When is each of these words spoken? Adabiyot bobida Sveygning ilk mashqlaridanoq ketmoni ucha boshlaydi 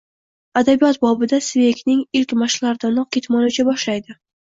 Adabiyot 0.61 0.99
bobida 1.03 1.41
Sveygning 1.49 2.01
ilk 2.23 2.37
mashqlaridanoq 2.43 3.15
ketmoni 3.19 3.55
ucha 3.55 3.71
boshlaydi 3.73 4.23